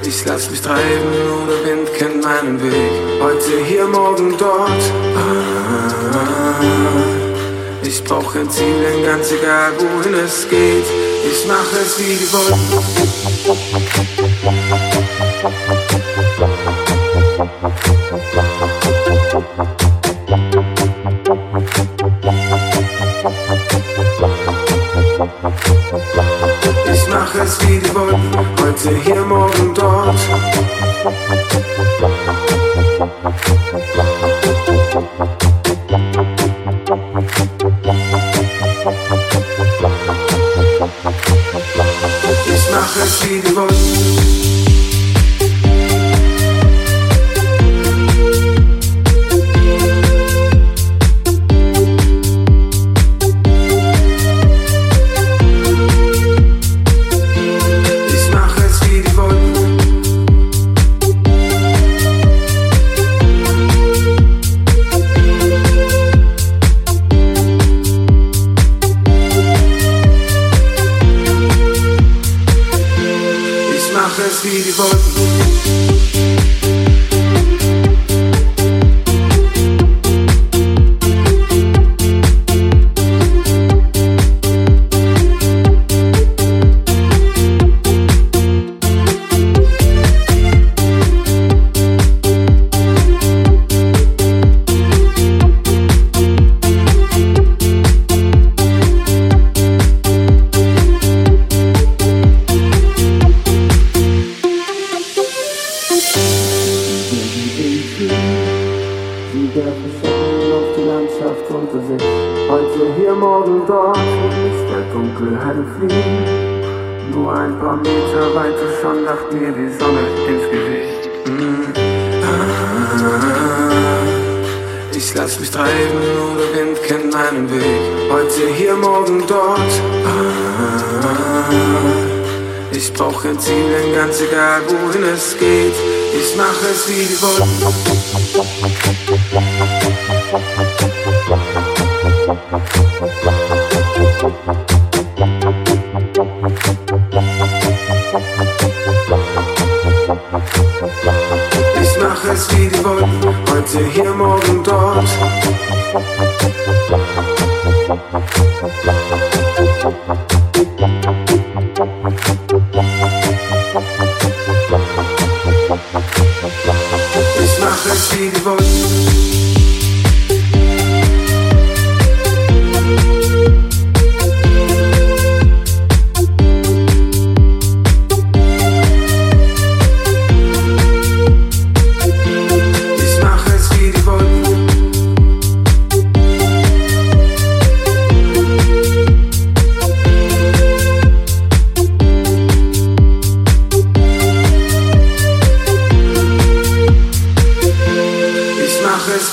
Ich 0.07 0.25
lass 0.25 0.51
mich 0.51 0.63
treiben, 0.63 1.11
nur 1.29 1.47
der 1.47 1.63
Wind 1.77 1.93
kennt 1.93 2.25
meinen 2.25 2.63
Weg. 2.63 2.91
Heute 3.21 3.65
hier, 3.67 3.87
morgen 3.87 4.35
dort. 4.39 4.71
Ich 7.83 8.03
brauch 8.03 8.33
kein 8.33 8.49
Ziel, 8.49 8.77
denn 8.83 9.05
ganz 9.05 9.31
egal 9.31 9.73
wohin 9.79 10.15
es 10.15 10.49
geht. 10.49 11.04
Ich 11.27 11.47
mach 11.47 11.73
es 11.73 11.99
wie 11.99 12.33
Wolken. 12.33 12.61
Ich 26.93 27.09
mach 27.09 27.35
es 27.35 27.61
wie 27.63 27.95
Wolken, 27.95 28.57
heute 28.61 28.97
hier, 29.03 29.25
morgen 29.25 29.75
dort. 29.75 30.21
Ich 43.07 43.53
mach 43.55 43.69
es 43.71 44.44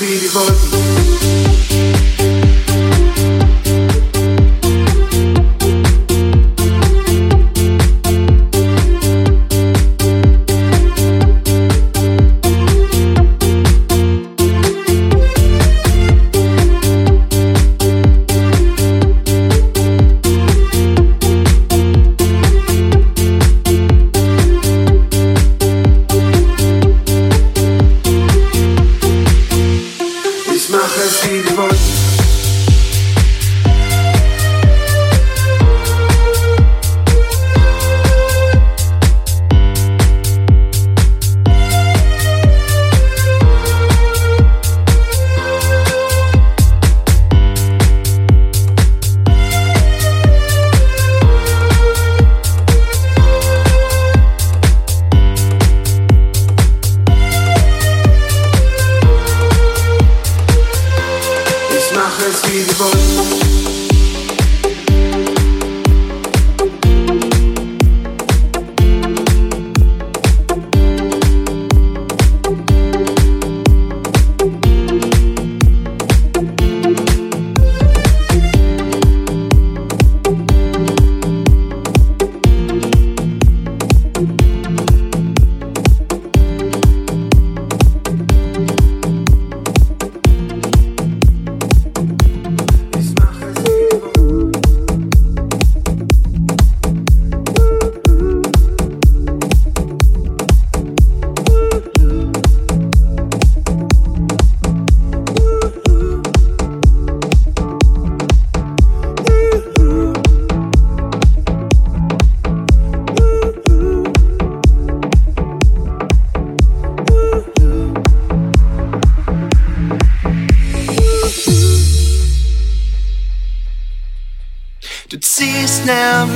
Be 0.02 0.18
the. 0.18 0.71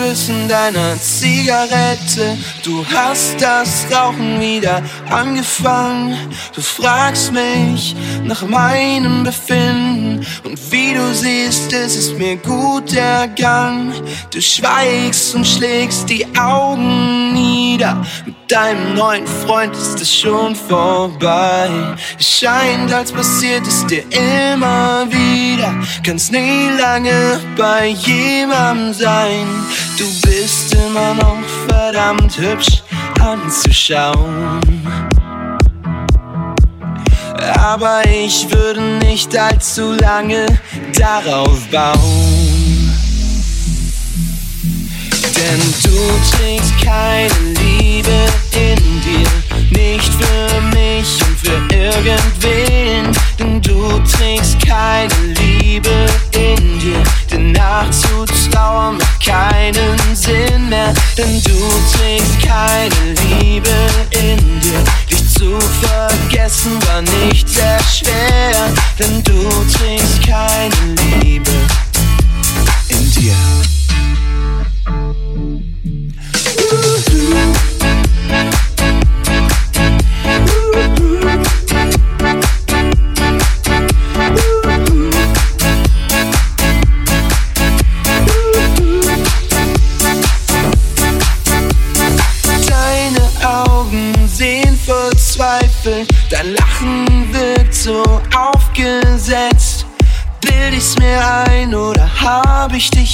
In 0.06 0.48
deiner 0.48 1.00
Zigarette. 1.02 2.38
Du 2.64 2.86
hast 2.94 3.42
das 3.42 3.88
Rauchen 3.92 4.40
wieder 4.40 4.84
angefangen. 5.10 6.16
Du 6.54 6.62
fragst 6.62 7.32
mich 7.32 7.96
nach 8.24 8.44
meinem 8.44 9.24
Befinden. 9.24 9.95
Und 10.56 10.72
wie 10.72 10.94
du 10.94 11.14
siehst, 11.14 11.74
ist 11.74 11.98
es 11.98 12.14
mir 12.14 12.38
gut 12.38 12.94
ergangen. 12.94 13.94
Du 14.32 14.42
schweigst 14.42 15.36
und 15.36 15.46
schlägst 15.46 16.10
die 16.10 16.26
Augen 16.40 17.34
nieder. 17.34 18.06
Mit 18.26 18.36
deinem 18.48 18.96
neuen 18.96 19.28
Freund 19.28 19.76
ist 19.76 20.00
es 20.00 20.16
schon 20.16 20.56
vorbei. 20.56 21.70
Es 22.18 22.40
scheint, 22.40 22.94
als 22.94 23.12
passiert 23.12 23.68
es 23.68 23.86
dir 23.88 24.04
immer 24.12 25.06
wieder. 25.10 25.74
Kannst 26.06 26.32
nie 26.32 26.70
lange 26.80 27.38
bei 27.58 27.88
jemandem 27.88 28.94
sein. 28.94 29.46
Du 29.98 30.06
bist 30.22 30.74
immer 30.74 31.16
noch 31.16 31.44
verdammt 31.68 32.38
hübsch 32.38 32.82
anzuschauen. 33.20 34.62
Aber 37.54 38.02
ich 38.08 38.50
würde 38.50 38.82
nicht 38.82 39.36
allzu 39.38 39.94
lange 39.94 40.46
darauf 40.98 41.60
bauen. 41.72 42.92
Denn 45.36 45.74
du 45.84 46.38
trägst 46.38 46.74
keine 46.84 47.30
Liebe 47.60 48.26
in 48.54 49.02
dir, 49.02 49.28
nicht 49.70 50.12
für 50.14 50.62
mich 50.76 51.20
und 51.22 51.38
für 51.40 51.76
irgendwen, 51.76 53.12
denn 53.38 53.62
du 53.62 54.00
trägst 54.00 54.58
keine 54.66 55.14
Liebe 55.40 56.08
in 56.32 56.80
dir, 56.80 57.04
denn 57.30 57.52
nachzutrauern 57.52 58.98
macht 58.98 59.26
keinen 59.26 60.16
Sinn 60.16 60.70
mehr, 60.70 60.94
denn 61.18 61.42
du 61.44 61.98
trägst 61.98 62.42
keine 62.42 63.14
Liebe 63.30 63.70
in 64.12 64.60
dir, 64.62 64.84
zu 65.38 65.60
vergessen 65.82 66.72
war 66.88 67.02
nicht 67.02 67.48
sehr 67.50 67.80
schwer, 67.84 68.74
denn 68.98 69.24
du 69.24 69.50
trägst 69.74 70.26
keine 70.26 70.96
Liebe 71.22 71.52
in 72.90 73.12
dir. 73.12 73.75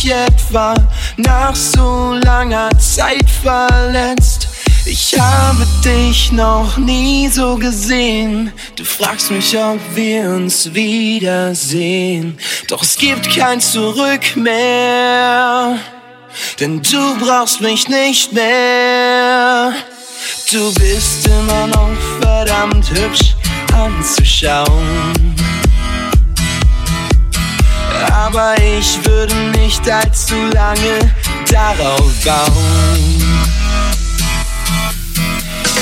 Hab 0.02 0.04
ich 0.04 0.04
dich 0.04 0.12
etwa 0.12 0.74
nach 1.18 1.56
so 1.56 2.14
langer 2.24 2.70
Zeit 2.80 3.30
verletzt? 3.30 4.48
Ich 4.86 5.18
habe 5.20 5.66
dich 5.86 6.32
noch 6.32 6.78
nie 6.78 7.28
so 7.28 7.56
gesehen. 7.56 8.52
Du 8.76 8.84
fragst 8.84 9.32
mich, 9.32 9.56
ob 9.58 9.80
wir 9.94 10.30
uns 10.32 10.74
wiedersehen. 10.74 12.38
Doch 12.68 12.82
es 12.82 12.96
gibt 12.96 13.30
kein 13.36 13.60
Zurück 13.60 14.36
mehr. 14.36 15.78
Denn 16.60 16.82
du 16.82 17.18
brauchst 17.20 17.62
mich 17.62 17.88
nicht 17.88 18.34
mehr. 18.34 19.74
Du 20.52 20.74
bist 20.74 21.28
immer 21.28 21.68
noch 21.68 21.92
verdammt 22.22 22.90
hübsch 22.90 23.36
anzuschauen. 23.74 25.31
Aber 28.10 28.56
ich 28.58 29.04
würde 29.06 29.36
nicht 29.60 29.90
allzu 29.90 30.36
lange 30.54 31.12
darauf 31.52 32.12
bauen. 32.24 33.22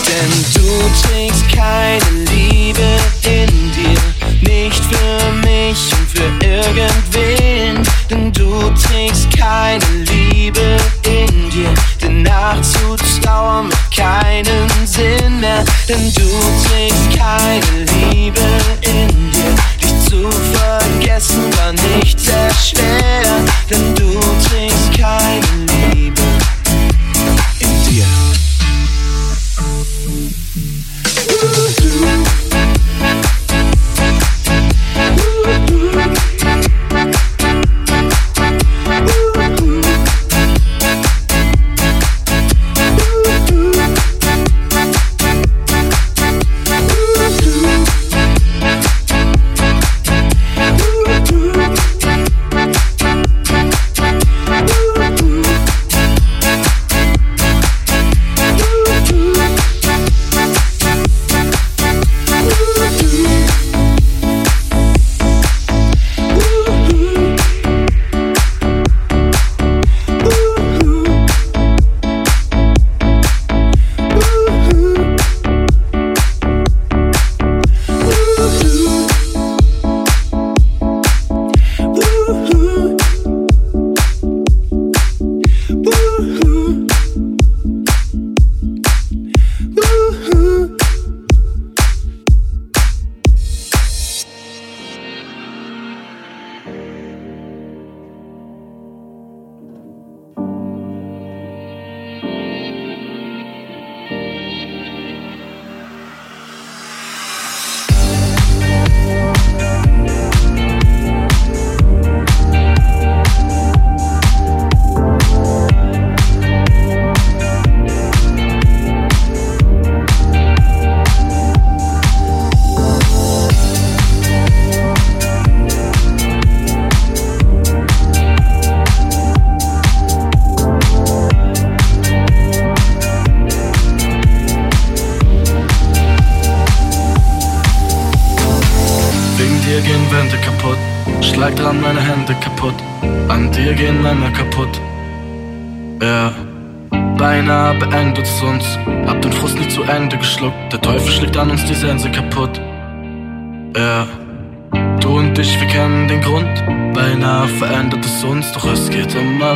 Denn 0.07 0.45
du 0.53 0.91
trägst 1.01 1.47
keine 1.55 2.25
Liebe 2.31 2.97
in 3.23 3.71
dir, 3.71 3.99
nicht 4.41 4.83
für 4.85 5.31
mich 5.47 5.91
und 5.93 6.09
für 6.09 6.45
irgendwen. 6.45 7.83
Denn 8.09 8.33
du 8.33 8.69
trägst 8.71 9.27
keine 9.37 9.85
Liebe 10.05 10.77
in 11.03 11.49
dir, 11.51 11.73
denn 12.01 12.23
nachzutrauern 12.23 13.69
macht 13.69 13.95
keinen 13.95 14.69
Sinn 14.85 15.39
mehr. 15.39 15.63
Denn 15.87 16.11
du 16.13 16.27
trägst 16.67 17.17
keine 17.17 17.85
Liebe 18.11 18.41
in 18.81 19.31
dir, 19.31 19.55
zu 20.09 20.27
vergessen 20.53 21.55
war 21.57 21.71
nicht 21.95 22.19
sehr 22.19 22.49
schwer. 22.55 23.45
Denn 23.69 23.93
du 23.93 24.19
trägst 24.49 24.91
keine 24.97 25.93
Liebe 25.93 26.21
in 27.59 27.83
dir. 27.83 28.28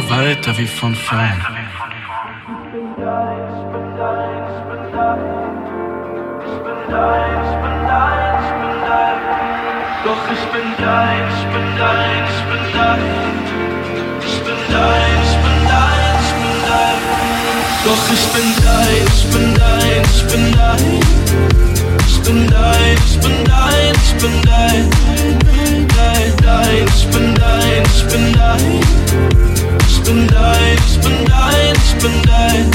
Weiter 0.10 0.58
wie 0.58 0.68
von 0.68 0.95
vorn. 0.95 1.45
Doch 10.06 10.24
ich 10.32 10.45
bin 10.51 10.68
dein, 10.78 11.28
ich 11.30 11.45
bin 11.54 11.68
dein, 11.78 12.24
ich 12.26 12.41
bin 12.49 12.64
dein. 12.74 12.99
Ich 14.26 14.39
bin 14.43 14.62
dein, 14.72 15.22
ich 15.24 15.36
bin 15.43 15.60
dein, 15.70 16.16
ich 16.24 16.34
bin 16.39 16.56
dein. 16.68 16.99
Doch 17.86 18.06
ich 18.12 18.26
bin 18.34 18.49
dein, 18.64 19.04
ich 19.16 19.24
bin 19.32 19.47
dein, 19.56 20.04
ich 20.04 20.24
bin 20.28 20.45
dein. 20.58 20.99
Ich 22.08 22.20
bin 22.22 22.39
dein, 22.49 22.97
ich 23.06 23.18
bin 23.20 23.38
dein, 23.45 23.93
ich 24.04 24.14
bin 24.22 24.36
dein. 24.45 24.89
Dein, 25.95 26.32
dein, 26.43 26.88
ich 26.88 27.06
bin 27.08 27.36
dein, 27.36 27.84
ich 27.84 28.04
bin 28.08 28.34
dein. 28.34 29.62
Ich 29.88 30.01
bin 30.03 30.27
dein, 30.27 30.77
ich 30.88 30.99
bin 30.99 31.25
dein, 31.25 31.73
ich 31.75 31.95
bin 31.95 32.21
dein. 32.23 32.71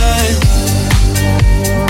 Dein. 0.00 1.85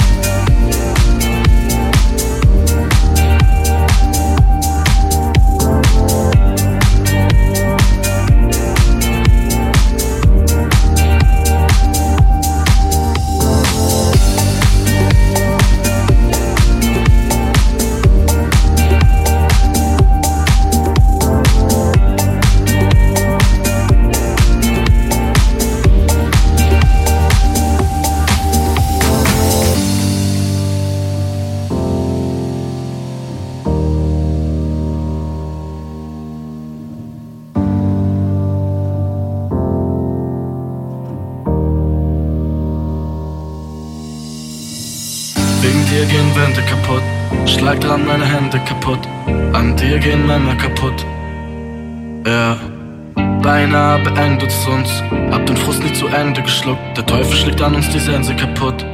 Ende. 56.36 56.76
Der 56.96 57.06
Teufel 57.06 57.36
schlägt 57.36 57.62
an 57.62 57.74
uns 57.74 57.88
die 57.90 57.98
Sense 57.98 58.34
kaputt. 58.34 58.84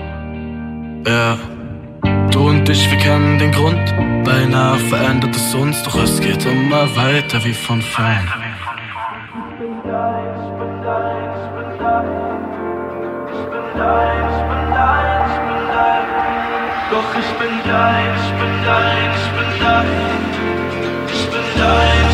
Ja. 1.07 1.39
Du 2.31 2.49
und 2.49 2.69
ich, 2.69 2.91
wir 2.91 2.99
kennen 2.99 3.39
den 3.39 3.53
Grund. 3.53 4.25
Beinahe 4.25 4.79
verändert 4.79 5.35
es 5.35 5.55
uns, 5.55 5.83
doch 5.83 5.97
es 6.03 6.21
geht 6.21 6.45
immer 6.47 6.85
weiter 6.97 7.45
wie 7.45 7.53
von 7.53 7.83
fern. 7.83 8.29
Doch 16.91 17.15
ich 17.19 17.31
bin 17.39 17.55
dein. 17.67 18.15
Ich 18.17 18.33
bin 18.39 18.55
dein, 18.65 19.11
ich 19.15 19.31
bin 19.37 19.51
dein, 19.61 19.87
ich 21.13 21.27
bin 21.31 21.47
dein. 21.59 22.12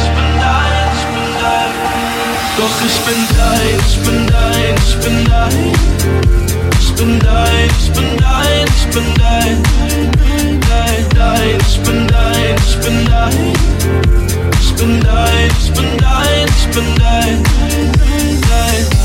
Doch 2.58 2.82
ich 2.84 2.98
bin 3.06 3.24
dein, 3.36 3.78
ich 3.88 3.98
bin 4.00 4.26
dein, 4.26 4.74
ich 4.84 4.96
bin 4.98 5.24
dein. 5.30 5.72
Ich 6.80 6.92
bin 6.94 7.20
dein, 7.20 7.70
ich 7.78 7.92
bin 7.92 8.16
dein, 8.16 8.66
ich 8.66 8.86
bin 8.92 9.14
dein. 9.14 9.62
Dein, 10.68 11.08
dein, 11.14 11.58
ich 11.60 11.78
bin 11.82 12.08
dein, 12.08 12.56
ich 12.66 12.76
bin 12.80 13.04
dein. 13.06 13.52
Ich 14.60 14.74
bin 14.74 15.00
dein, 15.00 15.50
ich 15.62 15.70
bin 15.72 15.96
dein, 15.98 16.48
ich 16.58 16.66
bin 16.74 16.94
dein. 16.98 17.44
Dein. 18.50 18.97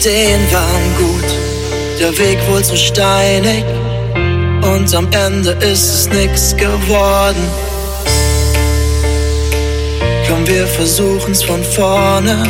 Ideen 0.00 0.40
waren 0.50 0.96
gut, 0.96 2.00
der 2.00 2.16
Weg 2.16 2.38
wohl 2.48 2.64
zu 2.64 2.74
steinig 2.74 3.62
und 4.62 4.94
am 4.94 5.06
Ende 5.12 5.50
ist 5.60 5.92
es 5.92 6.08
nix 6.08 6.56
geworden. 6.56 7.44
Komm, 10.26 10.46
wir 10.46 10.66
versuchen's 10.66 11.42
von 11.42 11.62
vorne. 11.62 12.42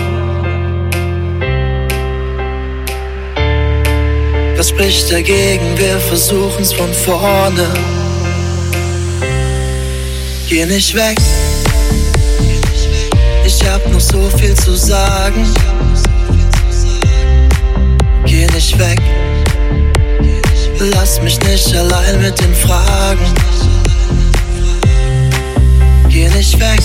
Was 4.56 4.68
spricht 4.68 5.10
dagegen? 5.10 5.76
Wir 5.76 5.98
versuchen's 5.98 6.72
von 6.72 6.94
vorne. 6.94 7.66
Geh 10.48 10.66
nicht 10.66 10.94
weg, 10.94 11.18
ich 13.44 13.68
hab 13.68 13.84
noch 13.90 13.98
so 13.98 14.30
viel 14.38 14.54
zu 14.54 14.76
sagen 14.76 15.44
geh 18.40 18.46
nicht 18.54 18.78
weg. 18.78 19.00
Lass 20.94 21.20
mich 21.20 21.38
nicht 21.40 21.76
allein 21.76 22.22
mit 22.22 22.40
den 22.40 22.54
Fragen. 22.54 23.34
Geh 26.08 26.28
nicht 26.28 26.58
weg. 26.58 26.80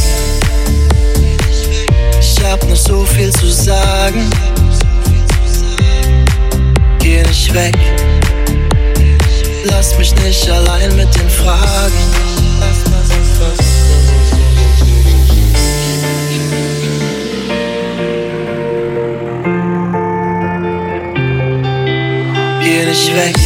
Ich 2.19 2.43
hab 2.43 2.61
noch 2.67 2.75
so 2.75 3.05
viel 3.05 3.31
zu 3.31 3.49
sagen. 3.49 4.29
Geh 6.99 7.23
nicht 7.23 7.53
weg. 7.53 7.77
Lass 9.65 9.97
mich 9.97 10.13
nicht 10.15 10.49
allein 10.49 10.93
mit 10.97 11.15
den 11.15 11.29
Fragen. 11.29 12.04
flashbacks 22.95 23.44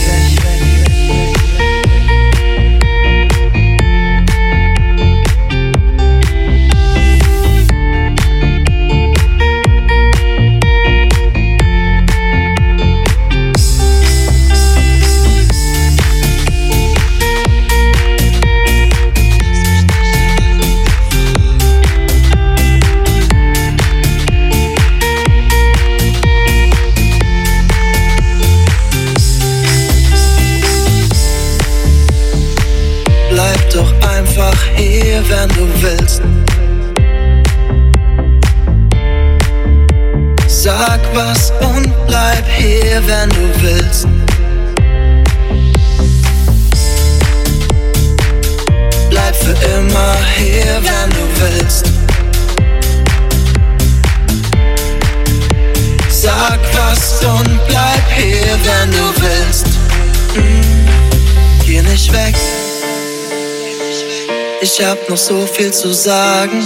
Ich 64.80 64.86
hab 64.86 65.10
noch 65.10 65.18
so 65.18 65.46
viel 65.46 65.74
zu 65.74 65.92
sagen. 65.92 66.64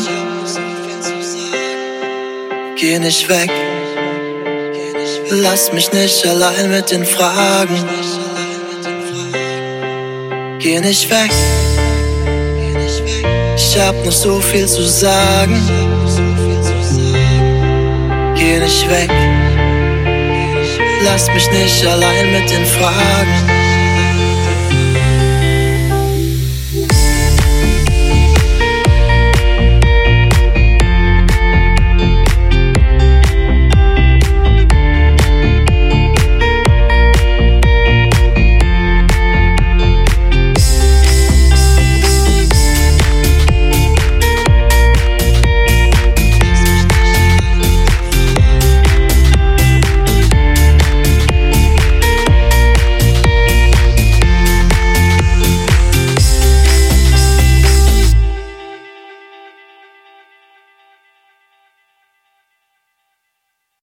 Geh 2.76 3.00
nicht 3.00 3.28
weg. 3.28 3.50
Lass 5.32 5.74
mich 5.74 5.92
nicht 5.92 6.24
allein 6.28 6.70
mit 6.70 6.92
den 6.92 7.06
Fragen. 7.06 7.76
Geh 10.60 10.80
nicht 10.80 11.10
weg. 11.10 11.32
Ich 13.58 13.80
hab 13.80 13.96
noch 14.06 14.12
so 14.12 14.40
viel 14.40 14.68
zu 14.68 14.84
sagen. 14.84 15.60
Geh 18.36 18.60
nicht 18.60 18.90
weg. 18.92 19.10
Lass 21.04 21.28
mich 21.34 21.50
nicht 21.50 21.84
allein 21.88 22.32
mit 22.32 22.48
den 22.48 22.66
Fragen. 22.68 23.63